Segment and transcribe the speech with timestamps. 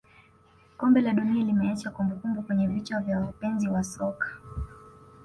[0.77, 4.27] kombe la dunia limeacha kumbukumbu kwenye vichwa vya wapenzi wa soka